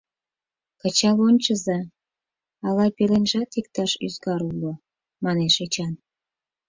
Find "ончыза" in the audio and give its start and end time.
1.27-1.79